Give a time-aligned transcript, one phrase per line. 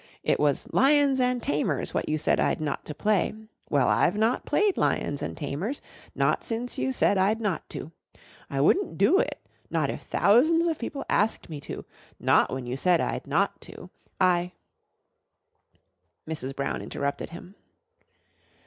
[0.23, 3.35] It was 'Lions an' Tamers' what you said I'd not to play.
[3.69, 5.79] Well, I've not played 'Lions an' Tamers,'
[6.15, 7.91] not since you said I'd not to.
[8.49, 11.85] I wouldn't do it not if thousands of people asked me to,
[12.19, 13.91] not when you said I'd not to.
[14.19, 14.53] I"
[16.27, 16.55] Mrs.
[16.55, 17.53] Brown interrupted him.